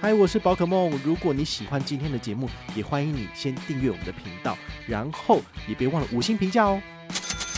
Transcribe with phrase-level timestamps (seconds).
[0.00, 0.92] 嗨，我是宝可梦。
[1.04, 4.56] 如果你喜欢今天的节目，也欢迎你先订阅我们的频道，
[4.86, 6.80] 然后也别忘了五星评价哦。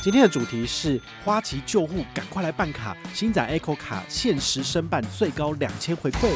[0.02, 2.96] 今天的主题是花旗救护，赶快来办卡！
[3.12, 6.30] 星仔 Echo 卡限时申办，最高两千回馈。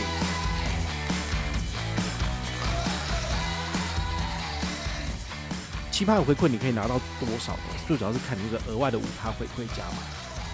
[5.91, 7.63] 七趴的回馈你可以拿到多少呢？
[7.89, 10.03] 最主要是看你这个额外的五趴回馈加码。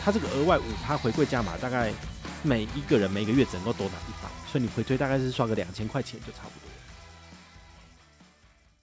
[0.04, 1.92] 它这个额外五趴回馈加码，大概
[2.44, 4.30] 每一个人每个月只能够多拿一百。
[4.50, 6.68] 所以你回推大概是刷个两千块钱就差不多。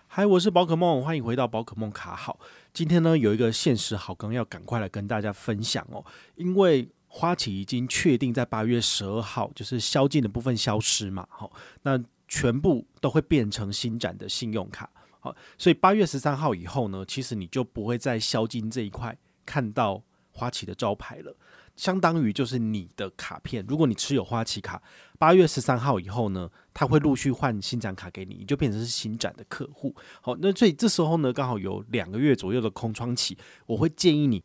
[0.08, 2.40] 嗨，我是宝可梦，欢迎回到宝可梦卡好。
[2.74, 20.02] 今天呢有一个限时好更要赶快来跟大家分享哦，因为花旗已经确定在八月十二号就是宵禁的部分消失嘛，好，那全部都会变成新展的信用卡，好，所以八月十三号以后呢，其实你就不会在宵禁这一块看到
[20.38, 21.36] 花旗的招牌了。
[21.76, 24.82] 相当于就是你的卡片，如果你持有花旗卡，
[25.20, 29.96] 八月十三号以后呢，他会陆续换新展卡给你，你就变成是新展的客户。
[30.22, 34.44] 好，那所以这时候呢，刚好有两个月左右的空窗期，我会建议你，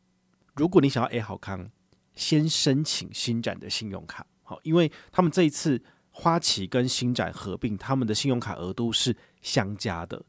[0.56, 1.70] 如果你想要 A 好康，
[2.14, 4.26] 先申请新展的信用卡。
[4.42, 10.22] 好，因为他们这一次花旗跟新展合并，他们的信用卡额度是相加的。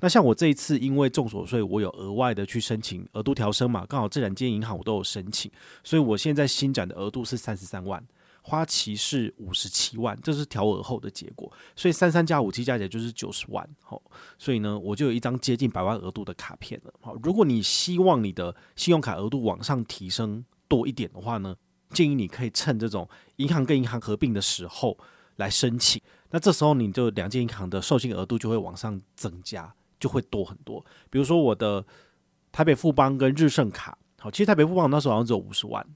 [0.00, 5.50] 那像我这一次，因为综所税，我有额外的去申请额度调升嘛，刚好这两间银行我都有申请，
[5.84, 8.02] 所以我现在新展的额度是三十三万，
[8.42, 14.00] 花旗是五十七万，这是调额后的结果，所以三三加五七加起来就是九十万，好，
[14.38, 21.54] 所以呢，我就有一张接近百万额度的卡片了，好，如果你希望你的信用卡额度往上提升多一点的话呢，
[21.90, 23.06] 建议你可以趁这种
[23.36, 24.96] 银行跟银行合并的时候
[25.36, 26.00] 来申请，
[26.30, 29.74] 那这时候你就两间银行的授信额度就会往上增加。
[30.00, 31.84] 就会多很多，比如说我的
[32.50, 35.86] 台北富邦跟日盛卡，好，其实台北富邦那时候好像只有五十万，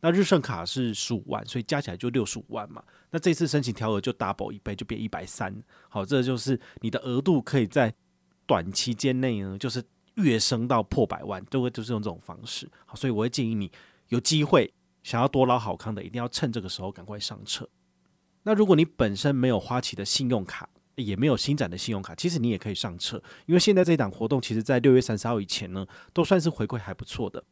[0.00, 2.82] 那日盛卡是十五万，所以加起来就六十五万嘛。
[3.10, 5.54] 那这次申请调额就 double 一倍，就变一百三。
[5.88, 7.94] 好，这就是你的额度可以在
[8.46, 9.82] 短期间内呢，就是
[10.16, 12.68] 跃升到破百万，都会就是用这种方式。
[12.84, 13.70] 好，所以我会建议你
[14.08, 14.72] 有机会
[15.02, 17.68] 想要多捞好康的，一定要趁这个时候赶快上车。
[18.42, 23.16] 那如果你本身没有花旗的信用卡，也没有新展的信用卡，其实你也可以上车，
[23.46, 27.42] 因为现在这一档活动，其实在六月三十号以前呢，都算是回馈还不错的。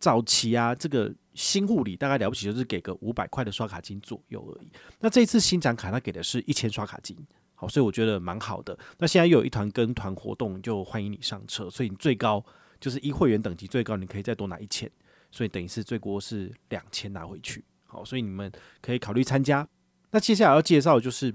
[0.00, 4.70] 早期啊，这个新护理大概了不起就是给个五百块的刷卡金左右而已。
[5.00, 7.16] 那这次新展卡，它给的是一千刷卡金，
[7.54, 8.78] 好，所以我觉得蛮好的。
[8.98, 12.44] 那现在又有一团跟团活动，就欢迎你上车，所以你最高
[12.80, 14.88] 就是一会员等级最高，你可以再多拿一千，
[15.32, 17.64] 所以等于是最多是两千拿回去。
[17.86, 18.50] 好，所以你们
[18.80, 19.68] 可以考虑参加。
[20.10, 21.34] 那接下来要介绍的就是。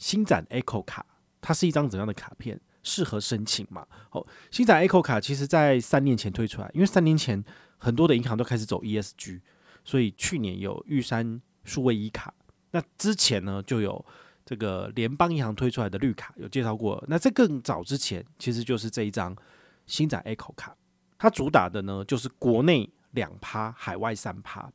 [0.00, 1.06] 星展 Echo 卡，
[1.40, 2.60] 它是一张怎样的卡片？
[2.82, 3.86] 适合申请吗？
[4.08, 7.44] 好，星展 Echo 卡其实在三年前推出来，因为三年前
[7.76, 9.40] 很多的银行都开始走 ESG，
[9.84, 12.32] 所以去年有玉山数位 E 卡。
[12.70, 14.02] 那之前呢，就有
[14.46, 17.04] 这个联邦银行推出来的绿卡，有介绍过。
[17.06, 19.36] 那在更早之前，其实就是这一张
[19.84, 20.74] 星展 Echo 卡，
[21.18, 24.72] 它主打的呢就是国内两趴，海外三趴。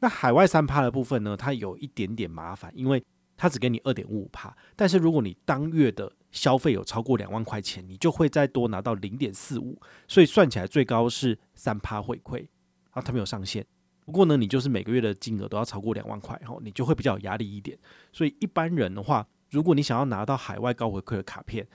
[0.00, 3.02] 那海外三趴的部分呢，它有一点点麻烦，因为
[3.36, 12.46] 他只给你二点五五趴，但是如果你当月的消费有超过两万块钱，你就会再多拿到零点四五，所以算起来最高是三趴回馈
[12.90, 13.66] 啊，它没有上限。
[14.04, 17.76] 不过呢，你就是每个月的金额都要超过两万块，然后你就会比较有压力一点。
[18.12, 21.66] 所以一般人的话，如果你想要拿到海外高回馈的卡片，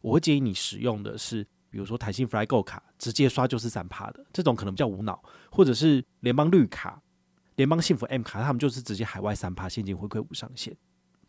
[0.00, 7.02] 我会建议你使用的是，比如说弹性 FlyGo 卡，直接刷就是三趴的，这种可能比较无脑，或者是联邦绿卡、
[7.56, 10.74] 联邦幸福 M 卡，他们就是直接海外三趴现金回馈无上限。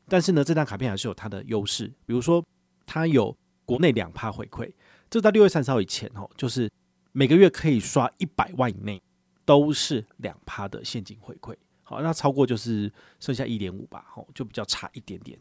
[0.08, 2.44] 但是呢，这张卡片还是有它的优势，比如说
[2.86, 3.36] 它有
[3.66, 4.72] 国内两趴回馈，
[5.10, 6.70] 这到六月三十号以前哦，就是
[7.12, 9.02] 每个月可以刷一百万以内
[9.46, 11.56] 都是两趴的现金回馈。
[11.84, 15.38] 好，那超过就是剩下一点五吧，吼，就比较差一点点。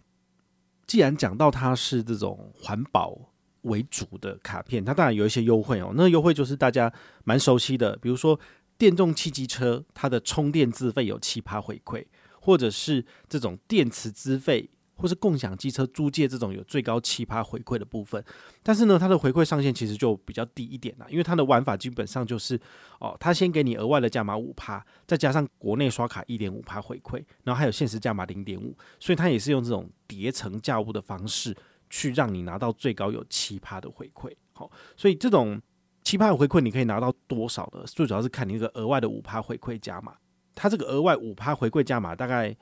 [0.86, 3.18] 既然讲到它是这种环保
[3.62, 5.92] 为主的卡片，它当然有一些优惠哦。
[5.96, 6.92] 那优惠就是大家
[7.24, 8.38] 蛮熟悉的，比如说
[8.76, 12.04] 电动汽机车，它的充电自费有七趴回馈。
[12.44, 18.22] 或者是这种电池资费或是共享机车租借这种有最高七趴回馈的部分，
[18.62, 22.60] 但是呢，它的回馈上限其实就比较低一点啦，因为它的玩法基本上就是
[23.00, 31.56] 哦，它先给你额外的加码五趴，再加上国内刷卡一点五趴回馈，然后还有限时加码零点五，所以它也是用这种叠层价物的方式
[31.90, 34.32] 去让你拿到最高有七趴的回馈。
[34.52, 35.60] 好，所以这种
[36.04, 37.82] 七趴的回馈你可以拿到多少呢？
[37.86, 40.14] 最主要是看你一个额外的五趴回馈加码，
[40.54, 42.56] 它这个额外五趴回馈加码大概。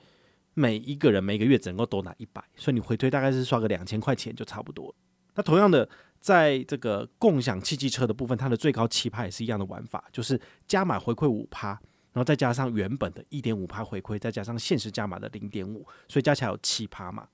[0.55, 4.93] 每一个人每个月只能够多拿一百，所以你回推大概是刷个两千块钱就差不多。
[5.33, 11.69] 那同样的，在这个共享汽机车的部分，它的最高七趴也是一样的玩法，就是加码回馈五趴，
[12.11, 17.27] 然后再加上原本的一点五趴回馈，再加上限时加码的零点五，所以加起来有七趴嘛。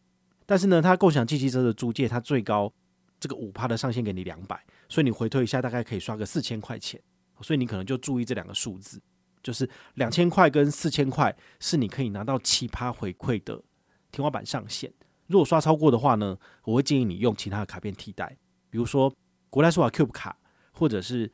[0.45, 2.71] 但是呢，它共享汽机车的租借，它最高
[3.19, 4.57] 这个五趴的上限给你两百，
[4.87, 6.97] 所以你回推一下大概可以刷个四千块钱，
[7.41, 9.01] 所以你可能就注意这两个数字。
[9.49, 13.59] 就是两千块跟四千块是你可以拿到七趴回馈的
[14.11, 14.93] 天花板上限。
[15.25, 18.37] 如果刷超过的话呢，我会建议你用其他的卡片替代，
[18.69, 19.11] 比如说
[19.49, 20.37] 国泰世华 Cube 卡，
[20.71, 21.31] 或者是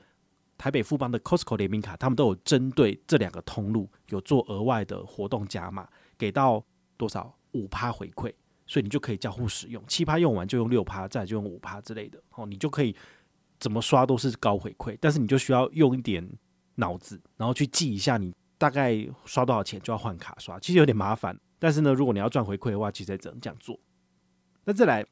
[0.58, 5.86] 台北富邦的 Costco 联名卡，他们都有针对这两个通路有做额外的活动加码，
[6.18, 6.64] 给到
[6.96, 8.34] 多少五趴回馈，
[8.66, 9.84] 所以你就可以交互使用。
[9.90, 12.96] 七趴用完就用六趴，再就用五趴之类的，哦，你就可以
[13.60, 16.26] 怎么刷都是高回馈，但是你就需要用一点。
[16.76, 18.96] 脑子，然后去记一下你大概
[19.26, 21.38] 刷多少钱就要换卡刷，其实有点麻烦。
[21.58, 23.80] 但是呢，如果你要赚回馈的话，其实也只能这样做。
[24.66, 25.06] 那再来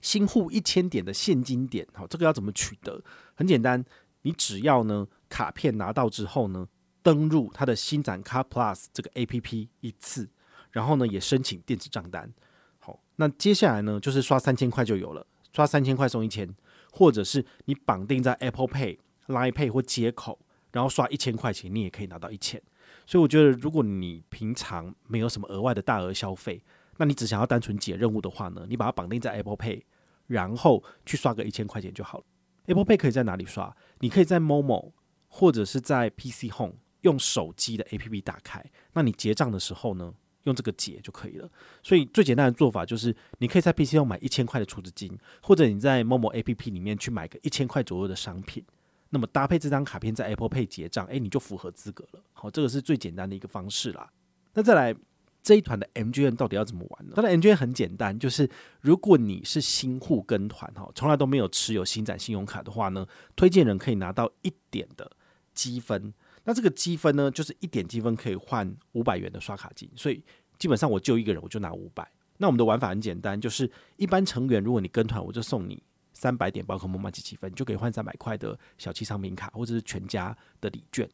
[0.00, 3.02] 新户一千点的现金点，好，这个要怎么取得？
[3.34, 3.84] 很简单，
[4.22, 6.68] 你只要呢卡片拿到之后呢，
[7.02, 10.28] 登入它的新展卡 Plus 这个 APP 一次，
[10.70, 12.32] 然后呢也申请电子账单。
[12.78, 16.54] 好，那接下来呢就是刷三千块就有了，刷三千块送一千，
[16.92, 20.38] 或者是你绑定在 Apple Pay、Line Pay 或接口。
[20.78, 22.62] 然后刷一千块钱，你也可以拿到一千。
[23.04, 26.62] 所以我觉得，如果你平常没有什么额外的大额消费，
[26.98, 29.82] 那你只想要单纯解任务的话呢，你把它绑定在 Apple Pay，
[30.28, 32.24] 然后去刷个一千块钱就好了。
[32.66, 33.76] Apple Pay 可以在哪里刷？
[33.98, 34.92] 你可以在 Momo
[35.26, 40.14] 或者是在 PC Home 用手机的 APP 打开，那你结账的时候呢，
[40.44, 41.50] 用这个结就可以了。
[41.82, 48.64] 所以最简单的做法就是，你可以在 PC Home 买一千块的储值金，或者你在 Momo APP 里面去买个一千块左右的商品。
[49.10, 52.20] 那么搭配这张卡片在 Apple Pay 结账，诶，你就符合资格了。
[52.32, 54.10] 好，这个是最简单的一个方式啦。
[54.54, 54.94] 那再来
[55.42, 57.12] 这一团的 MGN 到底要怎么玩呢？
[57.16, 58.48] 它的 MGN 很简单，就是
[58.80, 65.10] 如果你是新户跟团哈，从来都没有持有新展信用卡的话呢，推荐人可以拿到一点的
[65.54, 66.12] 积分。
[66.44, 70.22] 那这个积分呢，就是一点积分可以换五百元的刷卡金，所以
[70.58, 72.06] 基本上我就一个人我就拿五百。
[72.38, 75.82] 那我们的玩法很简单，就是一般成员如果你跟团，我就送你。
[76.18, 81.08] 三百点宝可梦满级积分，就可以换三百块的小七商品卡，或者是全家的礼券。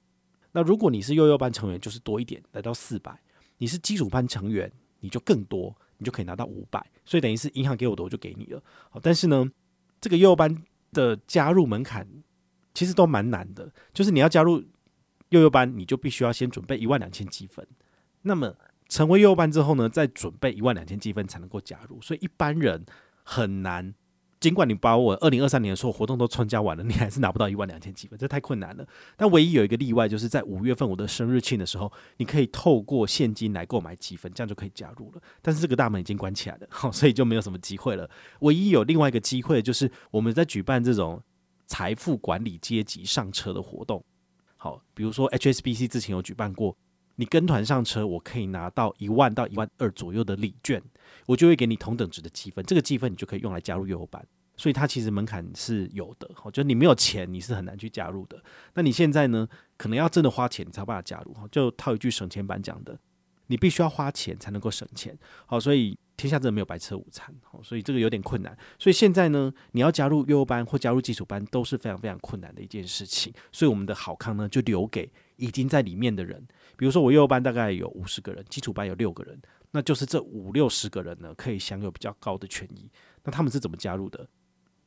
[0.53, 3.12] 那如果你是幼幼班成员，就是多一点，来到四百；
[3.59, 6.83] 你是基础班成员，你就更多，你就可以拿到五百。
[7.05, 8.62] 所以等于是银行给我的，我就给你了。
[8.89, 9.45] 好，但是呢，
[10.01, 12.09] 这个幼幼班的加入门槛
[12.73, 14.65] 其实都蛮难的，就是你要加入
[15.29, 17.67] 幼幼班，你就必须要先准备一万两千积分。
[18.23, 18.56] 那么
[18.89, 22.01] 成为幼幼班之后呢，再准备一万两千积分才能够加入。
[22.01, 22.87] 所以一般人
[23.23, 23.95] 很难。
[24.44, 28.87] 尽管你把我二零二三年的所有活动都参加完了，你还是拿不到一万两千积分，这太困难了。
[29.17, 35.23] 但唯一有一个例外，就是在五月份我的生日庆的时候，你可以透过现金来购买积分，这样就可以加入了。
[35.41, 38.06] 但是这个大门已经关起来了，好， 所以就没有什么机会了。
[38.41, 41.23] 唯一有另外一个机会，就是我们在举办这种
[41.67, 44.05] 财富管理阶级上车的活动。
[44.58, 46.76] 好，比如说 HSBC 之前有举办过，
[47.17, 50.83] 你跟团上车，我可以拿到一万到一万二左右的礼券。
[51.27, 54.23] 我就会给你同等值的积分，这个积分你就可以用来加入幼幼班，
[54.56, 56.29] 所以它其实门槛是有的。
[56.35, 58.43] 好，就你没有钱，你是很难去加入的。
[58.75, 61.35] 那你现在呢，可能要真的花钱，才有办法加入。
[61.49, 62.99] 就套一句省钱版讲的，
[63.47, 65.17] 你必须要花钱才能够省钱。
[65.47, 67.35] 好，所以天下真的没有白吃午餐。
[67.43, 68.55] 好，所以这个有点困难。
[68.79, 73.33] 所以现在呢，你要加入幼幼班或加入基础班都是非常非常困难的一件事情。
[73.51, 76.46] 所以我们的好康呢，就留给已经在里面的人。
[76.76, 79.41] 比如说我幼班大概有五十个人，基础班有六个人。
[79.70, 82.88] 那就是这五六十个人呢，可以享有比较高的权益。
[83.24, 84.29] 那他们是怎么加入的？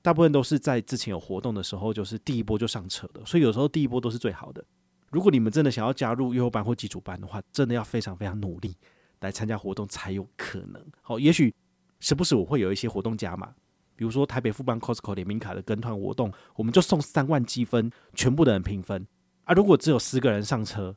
[0.01, 3.25] 大部分都是在之前有活动的时候，就是第一波就上车的。
[3.25, 4.63] 所以有时候第一波都是最好的。
[5.11, 8.77] 如果你们真的想要加入幼幼班或基础班的话，真的要非常非常努力
[9.19, 10.81] 来参加活动才有可能。
[11.01, 11.53] 好，也许
[11.99, 13.53] 时不时我会有一些活动加码，
[13.97, 19.05] 比如说台北富邦 Costco 联名卡的跟团活动，我们就送三万积分，全部的人平分。
[19.47, 20.93] 啊，如果只有十个人上车，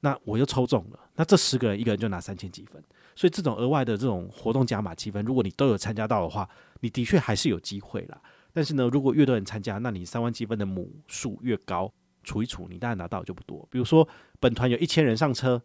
[0.00, 2.82] 那我又抽中了，那这十个人一个人就拿三千积分。
[3.14, 6.48] 所以这种额外的这种活动加码积分，如果你都有参加到的话，
[6.80, 8.20] 你的确还是有机会啦。
[8.52, 11.90] 但是呢，如果越多人参加，那你三万积分的母数越高，
[12.24, 13.66] 除一除，你当然拿到就不多。
[13.70, 14.06] 比如说
[14.40, 15.62] 本团有一千人上车，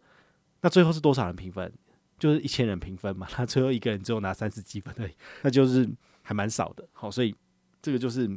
[0.60, 1.70] 那最后是多少人平分？
[2.18, 5.12] 就是一千人评分嘛， 他最后一个人只有拿三十积分而已，
[5.42, 5.88] 那就是
[6.22, 6.86] 还蛮少的。
[6.92, 7.34] 好，所以
[7.82, 8.28] 这个就是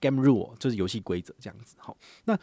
[0.00, 1.76] game rule，就是游戏规则这样子。
[1.78, 2.36] 好，那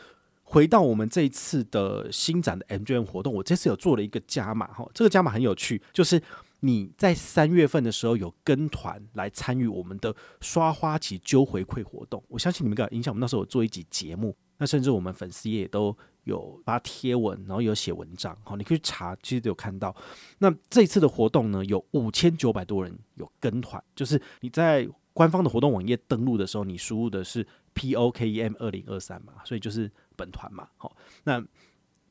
[0.51, 6.21] 回到我们这一次的新展的 MGM 活动，我这次有做了一个加码哈，这个加码很有趣，就是。
[6.63, 13.11] 你在三月份的时候有跟团来参与我们的刷花旗揪回馈活动，我相信你们有印象。
[13.11, 19.95] 我们那时候有做一集节目，那甚至我们粉丝也都有发贴文，然后有写文章，好，你可以查，其实都有看到。
[20.37, 31.43] 那这次的活动呢，有五千九百多人有跟团，就是你在官方的活动网页登录的时候，你输入的是 P O K E M 二零二三嘛，所以就是本团嘛，好，那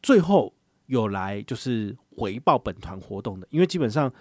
[0.03, 0.55] 最后
[0.87, 4.13] 有来就是回报本团活动的，因为基本上。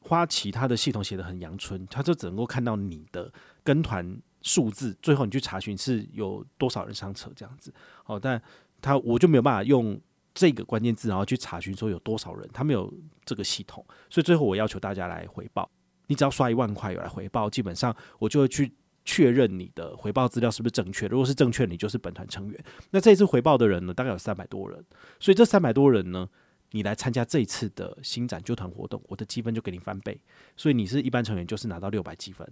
[0.00, 3.30] 花旗他的系统写的很阳春，他就只能够看到你的
[3.62, 7.74] 跟团数字，最后你去查询是有多少人上车这样子。
[8.06, 8.40] 哦，但
[8.80, 10.00] 他我就没有办法用
[10.32, 12.90] 这个关键字，然后去查询说有多少人，他没有
[13.26, 15.68] 这个系统，所以最后我要求大家来回报。
[16.08, 18.74] 你只要刷一万块有来回报，基本上我就会去
[19.04, 21.06] 确认你的回报资料是不是正确。
[21.06, 22.64] 如果是正确，你就是本团成员。
[22.90, 24.84] 那这一次回报的人呢，大概有三百多人，
[25.20, 26.28] 所以这三百多人呢。
[26.72, 30.20] 你来参加这一次的新展旧团活动，我的积分就给你翻倍，
[30.54, 32.46] 所以你是一般成员就是拿到六百积分，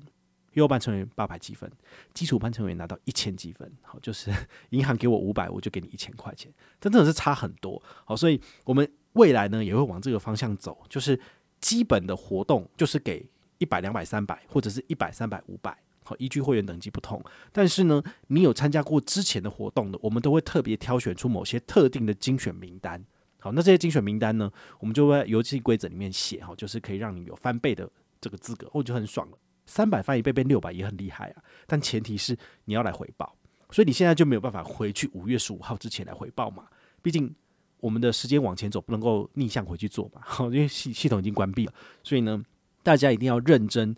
[0.54, 1.70] 幼幼班成员八百积分，
[2.14, 3.70] 基础班成员拿到一千积分。
[3.82, 4.32] 好，就是
[4.70, 7.82] 银行给我五百，我就给你一千块钱，真的是差很多。
[8.06, 11.20] 好，所以我们未来呢也会往这个方向走，就是
[11.60, 15.76] 基本的活动就是给一百、两百、三百，或者是一百、三百、五百。
[16.04, 17.20] 好，依据会员等级不同，
[17.50, 23.04] 但是呢，你有参加过之前的活动的，我们都会特别挑选出某些特定的精选名单。
[23.40, 24.48] 好，那这些精选名单呢，
[24.78, 29.38] 我们就会在游戏规则里面写哈，就是可以让你有翻倍的这个资格，我就很爽了。
[29.66, 33.36] 三百翻一倍变六百也很厉害啊，但前提是你要来回报，
[33.72, 36.68] 所以你现在就没有办法回去五月十五号之前来回报嘛，
[37.02, 37.34] 毕竟
[37.80, 40.20] 我们的时间往前走，不能够逆向回去做嘛。
[40.24, 42.40] 好，因为系系统已经关闭了，所以呢，
[42.86, 43.96] 大家一定要认真，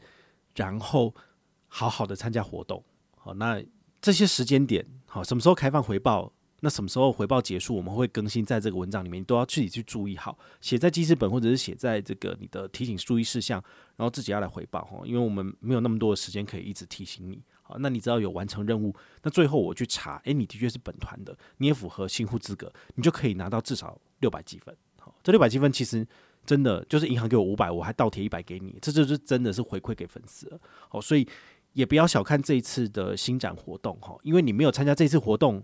[0.54, 1.14] 然后
[1.66, 2.82] 好好的参加活动。
[3.18, 3.62] 好，那
[4.00, 6.32] 这些时间点，好，什么时候开放回报？
[6.60, 13.62] 那什么时候回报结束，我们会更新在这个文章里面，你都要自己去注意好，写在记事本或者是写在这个你的提醒注意事项，
[13.96, 17.42] 然后自己要来回报哈，因为我们没有那么多的时间可以一直提醒你。
[17.60, 24.74] 好，那你只要有完成任务，那最后我去查，诶，你的确是本团的，你也符合新户资格，你就可以拿到至少六百积分。
[24.98, 26.04] 好，这六百积分其实
[26.48, 30.58] 真的就是银行给我五百，我还倒贴一百给你，这就是真的是回馈给粉丝了。
[30.88, 31.28] 好，所以
[31.74, 35.62] 也不要小看这一次的新展活动哈，因为你没有参加这次活动。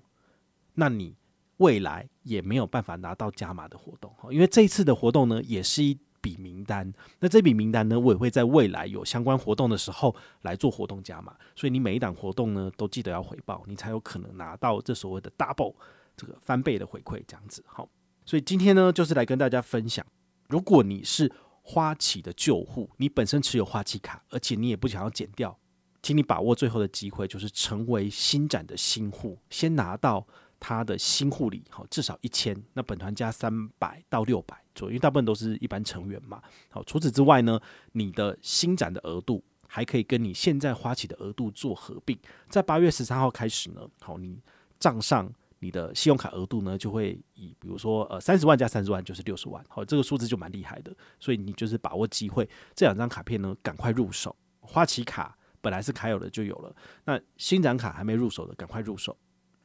[0.75, 1.17] 那你
[1.59, 6.93] 未来也没有办法拿到加码的活动哈，因为这一次的活动呢，也是一笔名单。
[7.21, 11.35] 那这笔名单呢，我也会在未来有相关活动的时候来做活动加码。
[11.55, 15.75] 所以你每一档活动呢，都记得要回报，你才有可能拿到这所谓的 double
[16.17, 17.64] 这个翻倍的回馈，这样子。
[17.69, 17.88] 好，
[18.26, 20.05] 所以今天呢，就是来跟大家分享，
[20.49, 21.31] 如果你是
[21.63, 25.59] 花旗的旧户，你本身持有花旗卡，而且你也不想要减掉，
[26.03, 30.27] 请你把握最后的机会，就是成为新展的新户，先拿到。
[30.61, 36.41] 他的新户里，好，至少一千，那本团加三百到六百左右，因为大部分都是一般成员嘛。
[36.71, 37.61] 好，除此之外呢，
[37.93, 44.41] 你的新展的额度还可以跟你现在花旗的额度做合并，在八月十三号开始呢，好，你
[44.79, 45.31] 账上
[45.64, 54.37] 你的信用卡额度呢就会以，比如说呃三十万加三十万就是六十万，好，这个数字就蛮厉害的，所以你就是把握机会，这两张卡片呢赶快入手。
[54.61, 59.16] 花旗卡本来是卡有的就有了，那新展卡还没入手的赶快入手。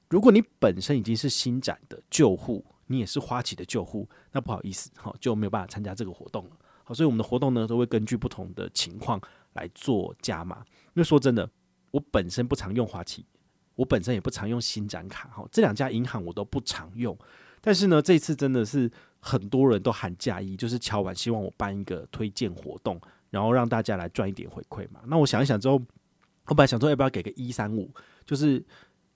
[0.08, 6.52] 如果你本身已经是新展的旧户，你也是花旗的旧户，那不好意思，哈，就没有办法参加这个活动了。
[6.86, 9.20] 好，所以我们的活动呢，都会根据不同的情况
[9.54, 10.64] 来做加码。
[10.88, 11.48] 因为说真的，
[11.92, 13.26] 我本身不常用花旗，
[13.80, 17.18] 我本身也不常用新展卡，哈，这两家银行我都不常用。
[17.62, 25.00] 但是呢，这次真的是很多人都喊加一，就是敲碗希望我办一个推荐活动，然后让大家来赚一点回馈嘛。
[25.08, 25.82] 那我想一想之后，
[26.48, 27.92] 我本来想说要不要给个一三五，
[28.26, 28.64] 就是。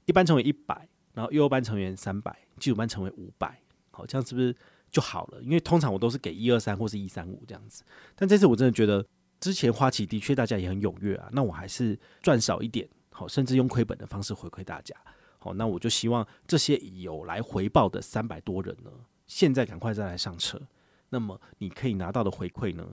[0.06, 3.58] 一般成为一百，然后幼幼班成员三百，基础班成为五百，
[3.90, 4.54] 好，这样是不是
[4.92, 5.42] 就好了？
[5.42, 9.06] 因为通常我都是给一二三或是一三五这样子，但这次我真的觉得，
[9.40, 14.96] 之前花旗的确大家也很踊跃啊，那我还是赚少一点，好，甚至用亏本的方式回馈大家，
[15.40, 18.92] 好，那我就希望这些有来回报的三百多人呢，
[19.28, 20.62] 现在赶快再来上车，
[21.10, 22.86] 那么你可以拿到的回馈呢，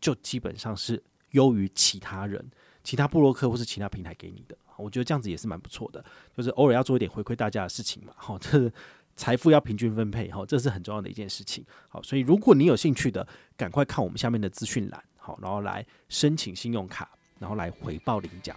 [0.00, 2.50] 就基本上是优于其他人。
[2.84, 6.04] 其他部落客或是其他平台给你的，我觉得这样子也是蛮不错的，
[6.36, 8.68] 就是偶尔要做一点回馈大家的事情嘛，好，这
[9.14, 13.24] 财富要平均分配，好，这是很重要的一件事情，好，所以如果你有兴趣的，
[13.56, 18.56] 赶快看我们下面的资讯栏，好，然后来申请信用卡，然后来回报领奖。